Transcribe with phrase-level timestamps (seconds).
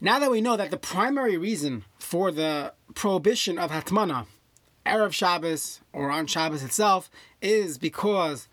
[0.00, 4.26] Now that we know that the primary reason for the prohibition of Hatmana,
[4.86, 7.10] Erev Shabbos or on Shabbos itself,
[7.42, 8.46] is because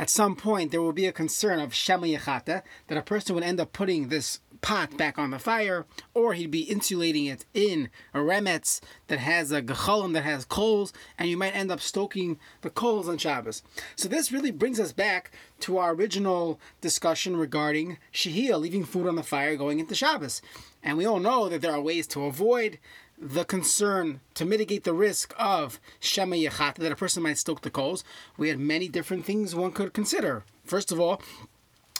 [0.00, 3.44] at some point there will be a concern of Shema Yechata, that a person would
[3.44, 5.84] end up putting this pot back on the fire,
[6.14, 10.94] or he'd be insulating it in a remetz that has a gecholim that has coals,
[11.18, 13.62] and you might end up stoking the coals on Shabbos.
[13.94, 19.16] So this really brings us back to our original discussion regarding shehiyah, leaving food on
[19.16, 20.40] the fire going into Shabbos.
[20.82, 22.78] And we all know that there are ways to avoid
[23.20, 27.70] the concern to mitigate the risk of shema yechata that a person might stoke the
[27.70, 28.02] coals.
[28.38, 30.44] We had many different things one could consider.
[30.64, 31.20] First of all,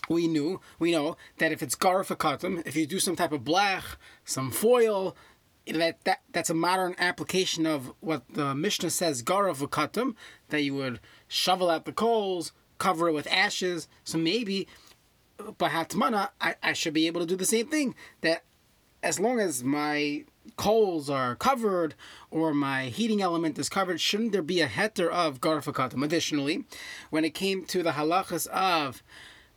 [0.08, 3.96] we knew, we know that if it's garfakatum, if you do some type of blech,
[4.24, 5.14] some foil,
[5.66, 10.14] that, that that's a modern application of what the Mishnah says garafakatum,
[10.48, 13.88] that you would shovel out the coals, cover it with ashes.
[14.04, 14.66] So maybe
[15.58, 15.86] by
[16.40, 17.94] I, I should be able to do the same thing.
[18.22, 18.42] That
[19.02, 20.24] as long as my
[20.56, 21.94] coals are covered
[22.30, 26.04] or my heating element is covered, shouldn't there be a heter of garfakatum?
[26.04, 26.64] Additionally,
[27.10, 29.02] when it came to the halachas of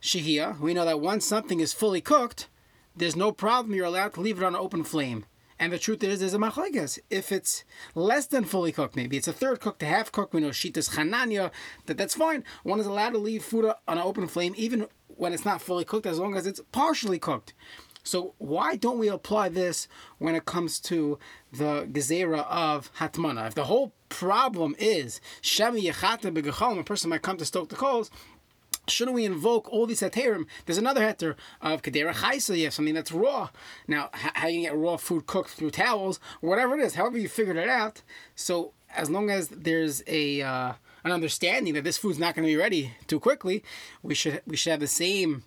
[0.01, 2.47] shehiyah, we know that once something is fully cooked,
[2.95, 3.75] there's no problem.
[3.75, 5.25] You're allowed to leave it on an open flame.
[5.59, 6.99] And the truth is, there's a machlekes.
[7.09, 7.63] If it's
[7.95, 10.95] less than fully cooked, maybe it's a third cooked to half cooked, we know shitas
[10.95, 11.51] chananya,
[11.85, 12.43] that that's fine.
[12.63, 15.85] One is allowed to leave food on an open flame, even when it's not fully
[15.85, 17.53] cooked, as long as it's partially cooked.
[18.03, 19.87] So why don't we apply this
[20.19, 21.17] when it comes to
[21.51, 23.47] the gezerah of hatmana?
[23.47, 27.75] If the whole problem is shemi yechata begacholim, a person might come to stoke the
[27.75, 28.11] coals,
[28.87, 30.45] Shouldn't we invoke all these heterim?
[30.65, 32.57] There's another heter of kedera chaisa.
[32.57, 33.49] You have something that's raw.
[33.87, 37.55] Now, how you get raw food cooked through towels, whatever it is, however you figured
[37.55, 38.01] it out.
[38.35, 40.73] So as long as there's a uh,
[41.05, 43.63] an understanding that this food's not going to be ready too quickly,
[44.01, 45.43] we should we should have the same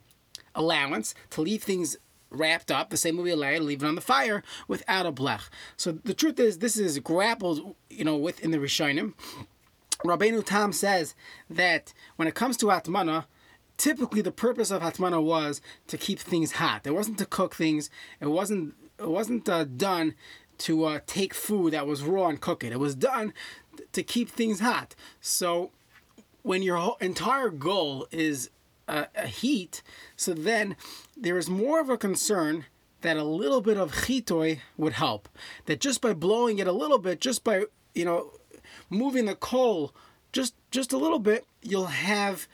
[0.55, 1.99] allowance to leave things
[2.31, 5.07] wrapped up the same way we allow you to leave it on the fire without
[5.07, 5.49] a blech.
[5.77, 9.15] So the truth is, this is grappled, you know, with in the Rishonim.
[10.05, 11.15] Rabbeinu Tam says
[11.49, 13.25] that when it comes to Atmana,
[13.77, 16.87] typically the purpose of Atmana was to keep things hot.
[16.87, 17.91] It wasn't to cook things.
[18.21, 18.75] It wasn't.
[18.99, 20.15] It wasn't uh, done
[20.59, 22.73] to uh, take food that was raw and cook it.
[22.73, 23.35] It was done
[23.93, 24.95] to keep things hot.
[25.21, 25.71] So
[26.43, 28.51] when your entire goal is
[28.89, 29.83] a, a heat,
[30.17, 30.77] so then
[31.17, 32.67] there is more of a concern
[33.03, 35.29] that a little bit of chitoy would help.
[35.67, 37.65] That just by blowing it a little bit, just by
[37.95, 38.33] you know
[38.91, 39.95] moving the coal
[40.37, 42.47] just just a little bit, you'll have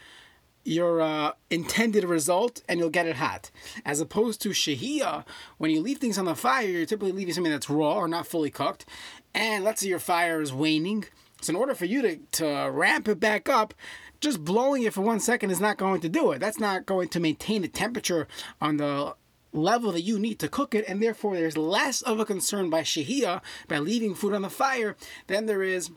[0.65, 3.51] your uh, intended result and you'll get it hot.
[3.85, 5.25] As opposed to shehiyah,
[5.59, 8.29] when you leave things on the fire, you're typically leaving something that's raw or not
[8.29, 8.87] fully cooked.
[9.35, 11.07] And let's say your fire is waning.
[11.43, 13.75] So in order for you to, to ramp it back up,
[14.21, 16.39] just blowing it for one second is not going to do it.
[16.39, 18.29] That's not going to maintain the temperature
[18.61, 19.15] on the
[19.53, 22.83] level that you need to cook it, and therefore there's less of a concern by
[22.83, 25.91] shehiyah, by leaving food on the fire, than there is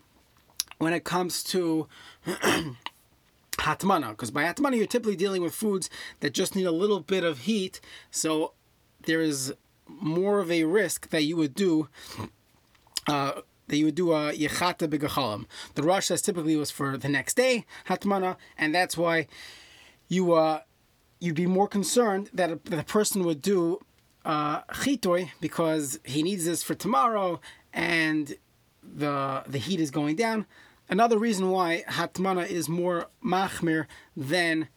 [0.78, 1.88] when it comes to
[3.58, 5.88] hatmana, because by hatmana you're typically dealing with foods
[6.20, 7.80] that just need a little bit of heat,
[8.10, 8.52] so
[9.06, 9.54] there is
[9.88, 11.88] more of a risk that you would do.
[13.06, 15.46] Uh, that you would do a yechata begachalam.
[15.74, 19.26] The Rosh says typically was for the next day hatmana, and that's why
[20.08, 20.60] you uh,
[21.20, 23.80] you'd be more concerned that the person would do
[24.24, 27.40] uh, chitoy because he needs this for tomorrow,
[27.72, 28.36] and
[28.82, 30.46] the the heat is going down.
[30.88, 34.68] Another reason why hatmana is more machmir than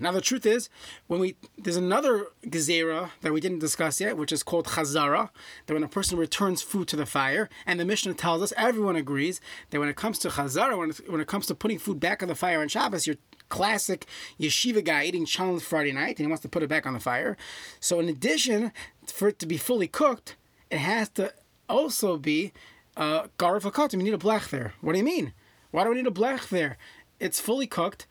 [0.00, 0.68] Now the truth is,
[1.06, 5.30] when we there's another gezerah that we didn't discuss yet, which is called chazara,
[5.66, 8.96] that when a person returns food to the fire, and the Mishnah tells us, everyone
[8.96, 12.00] agrees that when it comes to chazara, when it, when it comes to putting food
[12.00, 13.16] back on the fire on Shabbos, your
[13.48, 14.06] classic
[14.38, 17.00] yeshiva guy eating challah Friday night, and he wants to put it back on the
[17.00, 17.36] fire.
[17.80, 18.72] So in addition,
[19.06, 20.36] for it to be fully cooked,
[20.70, 21.32] it has to
[21.68, 22.52] also be
[22.96, 24.74] uh, garv You need a blech there.
[24.80, 25.32] What do you mean?
[25.70, 26.76] Why do we need a blech there?
[27.20, 28.06] It's fully cooked,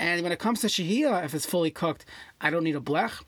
[0.00, 2.06] and when it comes to shehiyah, if it's fully cooked,
[2.40, 3.22] I don't need a blech.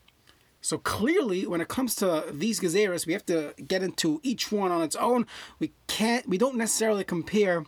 [0.62, 4.72] So clearly, when it comes to these gezeras, we have to get into each one
[4.72, 5.26] on its own.
[5.58, 6.26] We can't.
[6.26, 7.66] We don't necessarily compare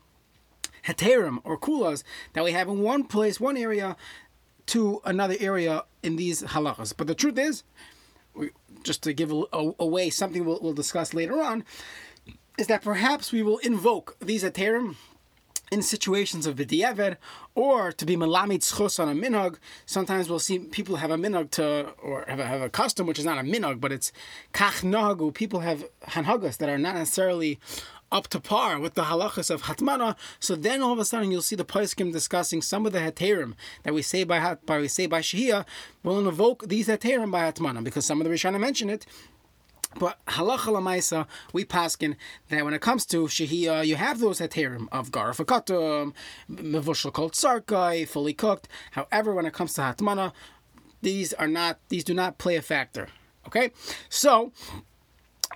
[0.87, 2.03] heterim or kulas
[2.33, 3.95] that we have in one place, one area,
[4.67, 6.95] to another area in these halachas.
[6.97, 7.63] But the truth is,
[8.33, 8.53] we,
[8.85, 11.63] just to give away something we'll, we'll discuss later on,
[12.57, 14.97] is that perhaps we will invoke these heterim
[15.75, 17.17] in situations of b'diavad
[17.57, 19.57] or to be malamid schos on a minog.
[19.87, 23.19] Sometimes we'll see people have a minog to, or have a, have a custom which
[23.19, 24.13] is not a minog, but it's
[24.53, 25.35] kach nagu.
[25.35, 27.59] People have hanhagas that are not necessarily
[28.13, 30.15] up to par with the halachas of hatmana.
[30.39, 33.55] So then all of a sudden you'll see the poskim discussing some of the heterim
[33.83, 35.67] that we say by by we say by shehia
[36.05, 39.07] will invoke these heterim by hatmana because some of the Rishonim mention it.
[39.99, 42.17] But halacha lamaisa, we paskin
[42.49, 46.13] that when it comes to shehia, you have those heterim of garafakatum,
[46.51, 48.69] mevushal called sarkai, fully cooked.
[48.93, 50.33] However, when it comes to hatmana,
[51.03, 53.09] these are not; these do not play a factor.
[53.47, 53.71] Okay,
[54.09, 54.53] so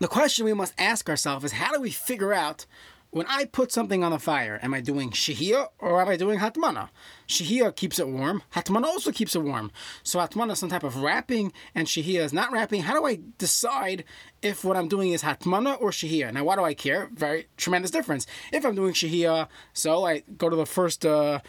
[0.01, 2.67] the question we must ask ourselves is how do we figure out
[3.11, 6.39] when I put something on the fire, am I doing shahia or am I doing
[6.39, 6.91] hatmana?
[7.29, 8.43] Shahia keeps it warm.
[8.55, 9.71] Hatmana also keeps it warm.
[10.03, 12.83] So hatmana is some type of wrapping, and shahia is not wrapping.
[12.83, 14.05] How do I decide
[14.41, 16.33] if what I'm doing is hatmana or shahia?
[16.33, 17.11] Now, why do I care?
[17.13, 18.27] Very tremendous difference.
[18.53, 21.41] If I'm doing shahia, so I go to the first uh,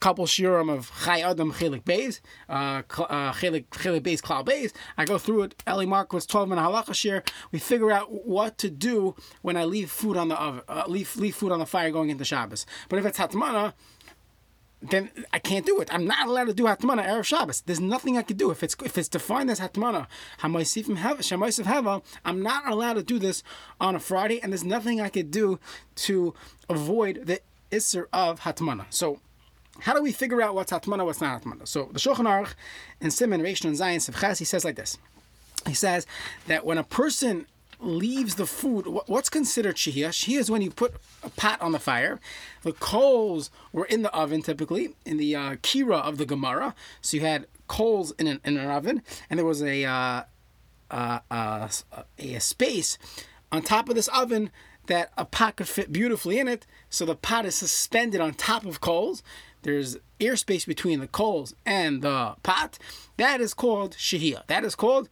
[0.00, 3.66] couple shiurim of Chayei Adam Chelik Beis, uh, uh, Chelik
[4.02, 4.72] Beis Klal Beis.
[4.98, 5.62] I go through it.
[5.66, 7.26] Eli Markowitz 12 minute halacha shiur.
[7.52, 11.16] We figure out what to do when I leave food on the oven, uh, leave
[11.16, 12.66] leave food on the fire going into Shabbos.
[12.88, 13.72] But if it's hatmana,
[14.82, 15.92] then I can't do it.
[15.94, 17.60] I'm not allowed to do Hatmana Erev Shabbos.
[17.62, 18.50] There's nothing I could do.
[18.50, 20.08] If it's if it's defined as Hatmana,
[20.40, 23.42] Shemaisiv Heva, I'm not allowed to do this
[23.80, 25.60] on a Friday, and there's nothing I could do
[25.96, 26.34] to
[26.68, 27.40] avoid the
[27.70, 28.86] Isser of Hatmana.
[28.90, 29.20] So,
[29.80, 31.66] how do we figure out what's Hatmana, what's not Hatmana?
[31.68, 32.54] So, the Shulchan Aruch
[33.00, 34.98] in Simon Rishon and Zion Sevches, he says like this.
[35.66, 36.06] He says
[36.48, 37.46] that when a person
[37.82, 38.86] leaves the food.
[39.06, 40.08] What's considered shihia?
[40.08, 42.20] Shihia is when you put a pot on the fire.
[42.62, 46.74] The coals were in the oven, typically in the uh, kira of the Gemara.
[47.00, 50.22] So you had coals in an, in an oven, and there was a, uh,
[50.90, 51.68] uh, uh,
[52.18, 52.98] a, a space
[53.50, 54.50] on top of this oven
[54.86, 56.66] that a pot could fit beautifully in it.
[56.90, 59.22] So the pot is suspended on top of coals.
[59.62, 62.78] There's airspace between the coals and the pot.
[63.16, 64.46] That is called shihia.
[64.48, 65.08] That is called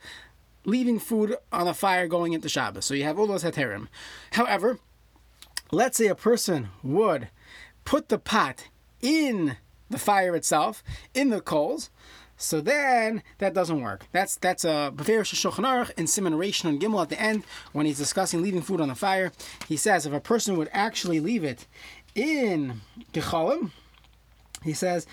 [0.65, 2.85] leaving food on a fire going into Shabbos.
[2.85, 3.89] So you have all those heterim.
[4.33, 4.79] However,
[5.73, 7.29] let's say a person would
[7.85, 8.69] put the pot
[9.01, 9.57] in
[9.89, 10.83] the fire itself,
[11.15, 11.91] in the coals.
[12.37, 14.07] So then that doesn't work.
[14.13, 17.85] That's that's a Beferish Shulchan Aruch in Simon Rishon and Gimel at the end when
[17.85, 19.31] he's discussing leaving food on the fire.
[19.69, 21.67] He says if a person would actually leave it
[22.15, 22.81] in
[23.13, 23.73] Gechalim,
[24.65, 25.07] he says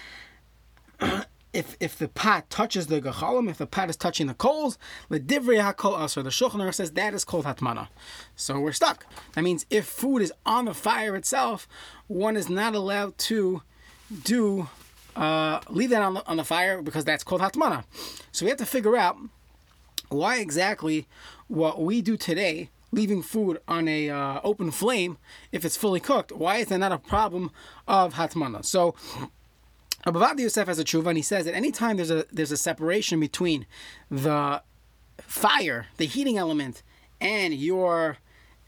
[1.58, 4.78] if if the pot touches the gachalim, if the pot is touching the coals,
[5.10, 6.22] the divrei hakol aser.
[6.22, 7.88] The Shulchan says that is called hatmana.
[8.36, 9.08] So we're stuck.
[9.34, 11.68] That means if food is on the fire itself,
[12.06, 13.64] one is not allowed to
[14.24, 14.70] do
[15.16, 17.86] uh, leave that on the, on the fire because that's called hatmana.
[18.32, 19.18] So we have to figure out
[20.10, 21.08] why exactly
[21.48, 25.18] what we do today leaving food on a uh, open flame
[25.52, 27.52] if it's fully cooked why is that not a problem
[27.86, 28.96] of hatmana so
[30.08, 33.20] Abavad Yosef has a tshuva, and he says that anytime there's a there's a separation
[33.20, 33.66] between
[34.10, 34.64] the
[35.18, 36.82] fire, the heating element,
[37.20, 38.18] and your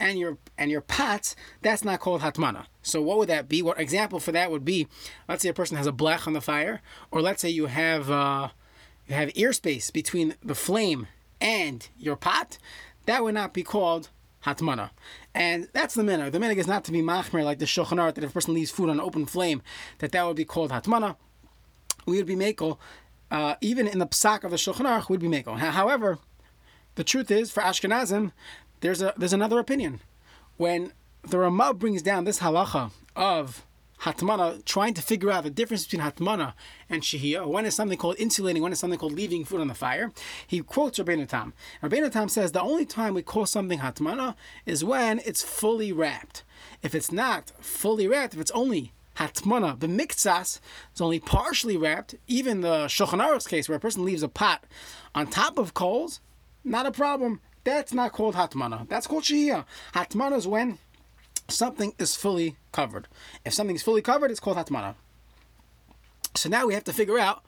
[0.02, 2.66] and your and your pots, that's not called hatmana.
[2.82, 3.62] So what would that be?
[3.62, 4.88] What example for that would be?
[5.30, 8.12] Let's say a person has a blech on the fire, or let's say you have
[8.12, 8.50] uh,
[9.08, 11.08] you have airspace between the flame
[11.40, 12.58] and your pot.
[13.06, 14.10] That would not be called
[14.46, 14.90] hatmana.
[15.34, 16.34] And that's the minhag.
[16.34, 18.72] The minhag is not to be machmer like the Shulchan that if a person leaves
[18.72, 19.62] food on an open flame,
[20.00, 21.16] that that would be called hatmana.
[22.10, 22.78] We would be makel,
[23.32, 25.58] uh, even in the psak of the Shulchan Aruch, we'd be makel.
[25.58, 26.18] However,
[26.96, 28.32] the truth is for Ashkenazim,
[28.82, 30.02] there's a there's another opinion.
[30.58, 33.66] When the Ramah brings down this halacha of
[34.02, 36.54] Hatmana, trying to figure out the difference between Hatmana
[36.90, 37.46] and Shehiyah.
[37.46, 40.12] One is something called insulating, one is something called leaving food on the fire.
[40.48, 41.54] He quotes Rabbeinu Tam.
[41.84, 44.36] Rabbeinu Tam says the only time we call something Hatmana
[44.66, 46.44] is when it's fully wrapped.
[46.82, 50.60] If it's not fully wrapped, if it's only Hatmana, the miktsas
[50.96, 54.64] is only partially wrapped, even the Shulchan Aruch's case where a person leaves a pot
[55.14, 56.22] on top of coals,
[56.64, 57.42] not a problem.
[57.66, 58.88] That's not called Hatmana.
[58.88, 59.66] That's called Shehiyah.
[59.94, 60.78] Hatmana is when
[61.52, 63.08] something is fully covered.
[63.46, 64.96] If something is fully covered, it's called hatmana.
[66.36, 67.44] So now we have to figure out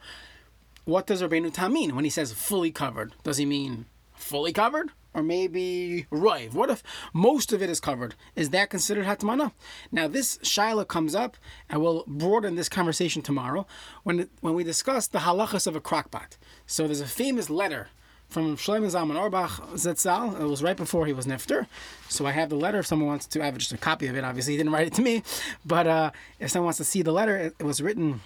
[0.85, 3.13] what does Rabbeinu Tam mean when he says fully covered?
[3.23, 4.91] Does he mean fully covered?
[5.13, 6.53] Or maybe roiv?
[6.53, 8.15] What if most of it is covered?
[8.35, 9.51] Is that considered hatmana?
[9.91, 11.35] Now this shaila comes up,
[11.69, 13.67] and we'll broaden this conversation tomorrow
[14.03, 16.37] when when we discuss the halachas of a crockpot.
[16.65, 17.89] So there's a famous letter
[18.31, 20.39] from Shlomo Zalman Auerbach Zetzal.
[20.39, 21.67] It was right before he was nifter.
[22.07, 22.79] So I have the letter.
[22.79, 24.23] If someone wants to, I have just a copy of it.
[24.23, 25.23] Obviously, he didn't write it to me,
[25.65, 28.21] but uh, if someone wants to see the letter, it, it was written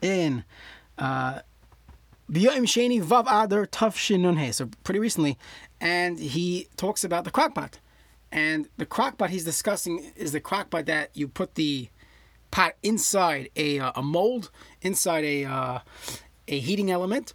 [0.00, 0.44] in.
[0.98, 1.40] Uh,
[2.32, 5.38] Sheni Vav Adar Taf So pretty recently,
[5.80, 7.74] and he talks about the crockpot,
[8.32, 11.88] and the crockpot he's discussing is the crockpot that you put the
[12.50, 14.50] pot inside a, uh, a mold,
[14.82, 15.78] inside a uh,
[16.48, 17.34] a heating element,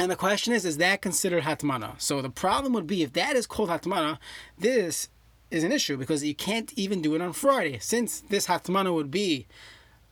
[0.00, 2.00] and the question is, is that considered hatmana?
[2.00, 4.16] So the problem would be if that is called hatmana,
[4.58, 5.10] this
[5.50, 7.78] is an issue because you can't even do it on Friday.
[7.80, 9.46] Since this hatmana would be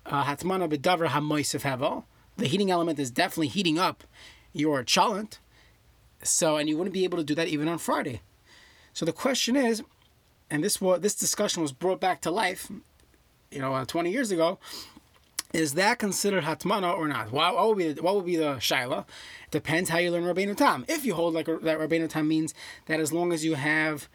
[0.05, 2.05] uh, hatmana bedavar hamoisif hevel,
[2.37, 4.05] the heating element is definitely heating up
[4.53, 5.39] your cholent.
[6.23, 8.21] So, and you wouldn't be able to do that even on Friday.
[8.93, 9.83] So the question is,
[10.51, 12.71] and this was this discussion was brought back to life,
[13.51, 14.59] you know, uh, 20 years ago.
[15.53, 17.33] Is that considered hatmana or not?
[17.33, 19.07] What, what would be the, what would be the shaila?
[19.51, 20.85] Depends how you learn Rabbeinu Tam.
[20.89, 22.53] If you hold like that Rabbeinu Tam means
[22.87, 24.09] that as long as you have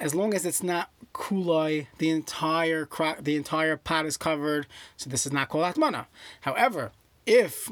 [0.00, 5.08] as long as it's not kulai, the entire cro- the entire pot is covered, so
[5.08, 6.06] this is not called atmana.
[6.40, 6.90] However,
[7.24, 7.70] if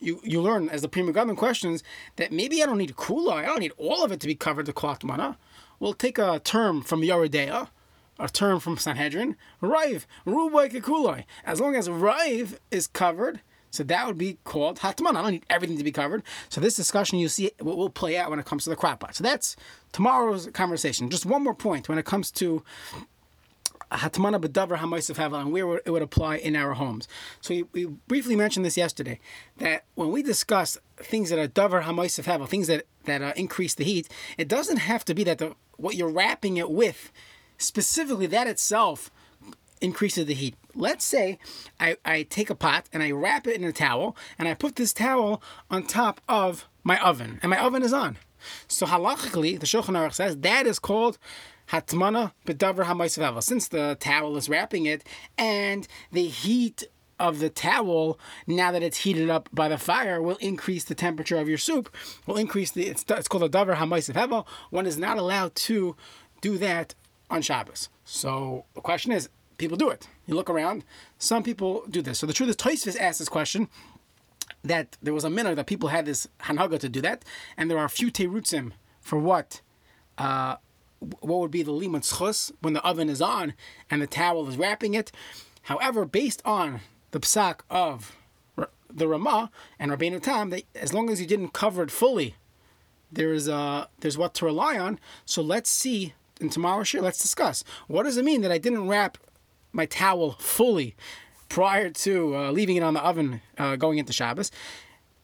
[0.00, 1.82] you you learn as the Pri Megadim questions
[2.16, 4.66] that maybe I don't need kulai, I don't need all of it to be covered
[4.66, 5.36] to call atmana.
[5.80, 7.68] We'll take a term from Yoreh De'ah,
[8.18, 11.24] a term from Sanhedrin, Raiv, Rubai Kekulai.
[11.44, 13.40] As long as Raiv is covered,
[13.70, 15.16] so that would be called hatman.
[15.16, 16.22] I don't need everything to be covered.
[16.48, 19.14] So this discussion you see will play out when it comes to the crockpot.
[19.14, 19.56] So that's
[19.92, 21.10] tomorrow's conversation.
[21.10, 22.62] Just one more point when it comes to
[23.90, 27.08] hatmana bedavar hamaisiv and where it would apply in our homes.
[27.40, 29.18] So we, we, briefly mentioned this yesterday
[29.58, 33.74] that when we discuss things that are davar hamaisiv havel, things that that uh, increase
[33.74, 37.12] the heat, it doesn't have to be that the what you're wrapping it with,
[37.56, 39.10] specifically that itself
[39.80, 40.54] increases the heat.
[40.74, 41.38] Let's say
[41.80, 44.76] I, I take a pot and I wrap it in a towel and I put
[44.76, 48.18] this towel on top of my oven and my oven is on.
[48.68, 51.18] So halachically, the Shulchan Aruch says that is called
[51.70, 55.04] hatmana bedavar hamaysev Since the towel is wrapping it
[55.36, 56.84] and the heat
[57.18, 61.36] of the towel, now that it's heated up by the fire, will increase the temperature
[61.36, 61.94] of your soup.
[62.26, 65.96] Will increase the it's, it's called a davar hamaysev One is not allowed to
[66.40, 66.94] do that
[67.30, 67.88] on Shabbos.
[68.04, 70.08] So the question is, people do it.
[70.26, 70.84] You look around,
[71.18, 72.18] some people do this.
[72.18, 73.68] So the truth is, Toisvis asked this question
[74.62, 77.24] that there was a minute that people had this hanhaga to do that,
[77.56, 79.60] and there are a few terutzim for what.
[80.16, 80.56] Uh,
[81.00, 83.54] what would be the liman chus when the oven is on
[83.90, 85.12] and the towel is wrapping it.
[85.62, 88.16] However, based on the psak of
[88.90, 92.34] the Ramah and Rabbeinu Tam, that as long as you didn't cover it fully,
[93.10, 94.98] there's uh there's what to rely on.
[95.24, 97.00] So let's see in tomorrow's show.
[97.00, 99.18] Let's discuss what does it mean that I didn't wrap
[99.72, 100.96] my towel fully
[101.48, 104.50] prior to uh, leaving it on the oven uh, going into Shabbos.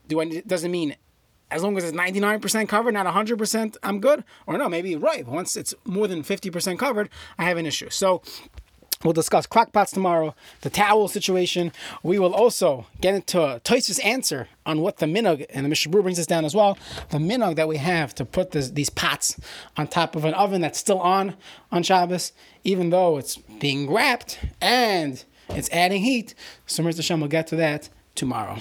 [0.08, 0.96] Do I, does it mean
[1.54, 4.24] as long as it's 99% covered, not 100%, I'm good?
[4.46, 5.24] Or no, maybe right.
[5.26, 7.08] Once it's more than 50% covered,
[7.38, 7.90] I have an issue.
[7.90, 8.22] So
[9.04, 11.72] We'll discuss crockpots tomorrow, the towel situation.
[12.02, 16.16] We will also get into Toys's answer on what the minog, and the Mishnah brings
[16.16, 16.78] this down as well,
[17.10, 19.38] the minog that we have to put this, these pots
[19.76, 21.34] on top of an oven that's still on
[21.70, 22.32] on Shabbos,
[22.64, 26.34] even though it's being wrapped and it's adding heat.
[26.64, 27.02] So Mr.
[27.02, 28.56] Shem will get to that tomorrow.